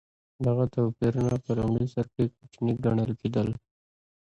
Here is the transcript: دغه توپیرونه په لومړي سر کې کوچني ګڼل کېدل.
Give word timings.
دغه 0.45 0.63
توپیرونه 0.73 1.33
په 1.43 1.51
لومړي 1.59 1.87
سر 1.93 2.05
کې 2.13 2.23
کوچني 2.35 2.71
ګڼل 2.83 3.11
کېدل. 3.21 3.49